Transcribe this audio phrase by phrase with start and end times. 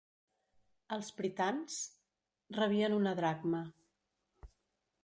[0.95, 1.77] Els pritans
[2.61, 3.63] rebien una dracma.